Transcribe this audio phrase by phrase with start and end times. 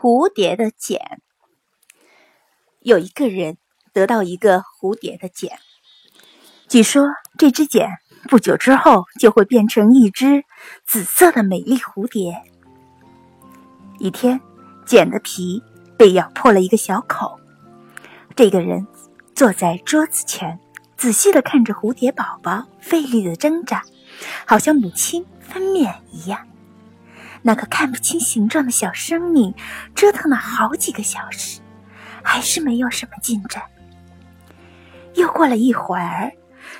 [0.00, 1.00] 蝴蝶的茧。
[2.80, 3.56] 有一个人
[3.92, 5.58] 得到一个蝴蝶的茧，
[6.68, 7.06] 据说
[7.38, 7.88] 这只茧
[8.28, 10.44] 不久之后就会变成一只
[10.84, 12.42] 紫色的美丽蝴蝶。
[13.98, 14.40] 一天，
[14.84, 15.62] 茧的皮
[15.96, 17.38] 被咬破了一个小口，
[18.34, 18.86] 这个人
[19.34, 20.58] 坐在桌子前，
[20.96, 23.82] 仔细的看着蝴蝶宝宝费力的挣扎，
[24.46, 26.46] 好像母亲分娩一样。
[27.46, 29.54] 那个看不清形状的小生命
[29.94, 31.60] 折腾了好几个小时，
[32.22, 33.62] 还是没有什么进展。
[35.14, 36.32] 又过了一会儿，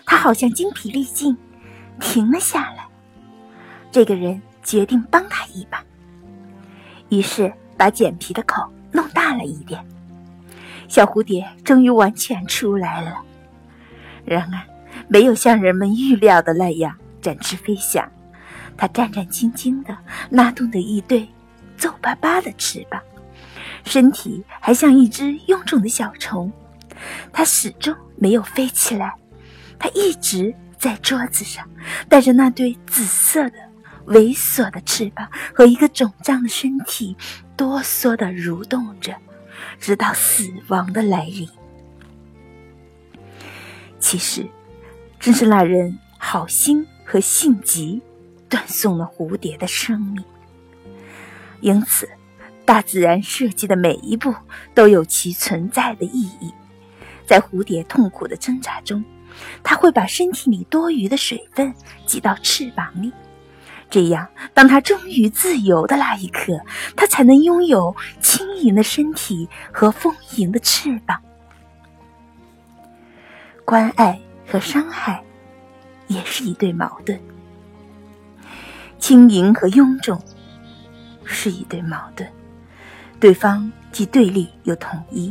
[0.06, 1.36] 他好像精疲力尽，
[2.00, 2.86] 停了下来。
[3.92, 5.84] 这个人决定帮他一把，
[7.10, 9.86] 于是把剪皮的口弄大了一点，
[10.88, 13.18] 小蝴蝶终于完全出来了。
[14.24, 14.58] 然而，
[15.08, 18.10] 没有像人们预料的那样展翅飞翔。
[18.76, 19.96] 它战战兢兢地
[20.30, 21.28] 拉动着一对
[21.76, 23.00] 皱巴巴的翅膀，
[23.84, 26.52] 身体还像一只臃肿的小虫。
[27.32, 29.14] 它始终没有飞起来，
[29.78, 31.68] 它一直在桌子上，
[32.08, 33.58] 带着那对紫色的、
[34.06, 37.16] 猥琐的翅膀和一个肿胀的身体，
[37.56, 39.14] 哆嗦地蠕动着，
[39.80, 41.48] 直到死亡的来临。
[43.98, 44.46] 其实，
[45.18, 48.00] 正是那人好心和性急。
[48.54, 50.24] 断送了蝴蝶的生命，
[51.60, 52.08] 因此，
[52.64, 54.32] 大自然设计的每一步
[54.74, 56.54] 都有其存在的意义。
[57.26, 59.04] 在蝴蝶痛苦的挣扎中，
[59.64, 61.74] 它会把身体里多余的水分
[62.06, 63.12] 挤到翅膀里，
[63.90, 66.60] 这样，当它终于自由的那一刻，
[66.94, 71.20] 它才能拥有轻盈的身体和丰盈的翅膀。
[73.64, 75.24] 关爱和伤害，
[76.06, 77.20] 也是一对矛盾。
[79.04, 80.18] 轻盈和臃肿
[81.26, 82.26] 是一对矛盾，
[83.20, 85.30] 对方既对立又统一。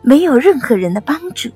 [0.00, 1.50] 没有任何人的帮助，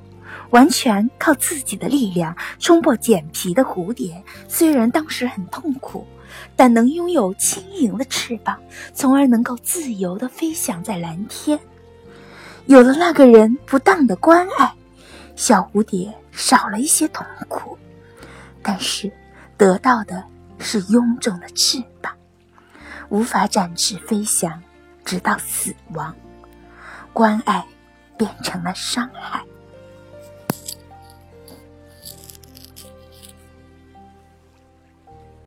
[0.51, 6.07] 完全靠自己的力量冲破茧皮的蝴蝶，虽然当时很痛苦，
[6.55, 8.61] 但能拥有轻盈的翅膀，
[8.93, 11.59] 从而能够自由的飞翔在蓝天。
[12.67, 14.71] 有了那个人不当的关爱，
[15.35, 17.79] 小蝴蝶少了一些痛苦，
[18.63, 19.11] 但是
[19.57, 20.23] 得到的。
[20.61, 22.15] 是臃肿的翅膀，
[23.09, 24.63] 无法展翅飞翔，
[25.05, 26.15] 直到死亡。
[27.13, 27.67] 关爱
[28.17, 29.45] 变成了伤害。